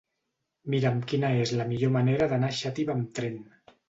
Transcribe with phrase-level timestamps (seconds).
[0.73, 3.37] Mira'm quina és la millor manera d'anar a Xàtiva amb tren.